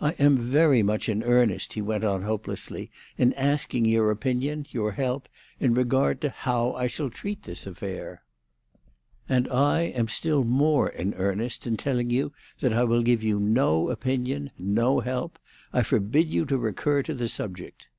"I 0.00 0.12
am 0.12 0.38
very 0.38 0.82
much 0.82 1.06
in 1.06 1.22
earnest," 1.22 1.74
he 1.74 1.82
went 1.82 2.02
on 2.02 2.22
hopelessly, 2.22 2.88
"in 3.18 3.34
asking 3.34 3.84
your 3.84 4.10
opinion, 4.10 4.64
your 4.70 4.92
help, 4.92 5.28
in 5.58 5.74
regard 5.74 6.22
to 6.22 6.30
how 6.30 6.72
I 6.72 6.86
shall 6.86 7.10
treat 7.10 7.42
this 7.42 7.66
affair." 7.66 8.22
"And 9.28 9.46
I 9.50 9.80
am 9.82 10.08
still 10.08 10.44
more 10.44 10.88
in 10.88 11.12
earnest 11.12 11.66
in 11.66 11.76
telling 11.76 12.08
you 12.08 12.32
that 12.60 12.72
I 12.72 12.84
will 12.84 13.02
give 13.02 13.22
you 13.22 13.38
no 13.38 13.90
opinion, 13.90 14.50
no 14.58 15.00
help. 15.00 15.38
I 15.74 15.82
forbid 15.82 16.30
you 16.30 16.46
to 16.46 16.56
recur 16.56 17.02
to 17.02 17.12
the 17.12 17.28
subject." 17.28 17.90